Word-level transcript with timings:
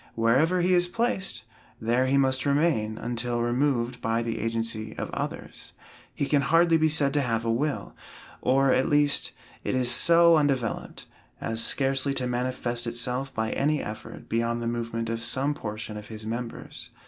Wherever 0.15 0.61
he 0.61 0.73
is 0.73 0.87
placed, 0.87 1.43
there 1.79 2.07
he 2.07 2.17
must 2.17 2.43
remain 2.47 2.97
until 2.97 3.39
removed 3.43 4.01
by 4.01 4.23
the 4.23 4.39
agency 4.39 4.97
of 4.97 5.11
others. 5.11 5.73
He 6.15 6.25
can 6.25 6.41
hardly 6.41 6.75
be 6.77 6.89
said 6.89 7.13
to 7.13 7.21
have 7.21 7.45
a 7.45 7.51
will, 7.51 7.95
or, 8.41 8.71
at 8.71 8.89
least, 8.89 9.31
it 9.63 9.75
is 9.75 9.91
so 9.91 10.37
undeveloped, 10.37 11.05
as 11.39 11.63
scarcely 11.63 12.15
to 12.15 12.25
manifest 12.25 12.87
itself 12.87 13.31
by 13.31 13.51
any 13.51 13.79
effort 13.79 14.27
beyond 14.27 14.59
the 14.59 14.65
movement 14.67 15.07
of 15.07 15.21
some 15.21 15.53
portion 15.53 15.97
of 15.97 16.07
his 16.07 16.25
members. 16.25 16.89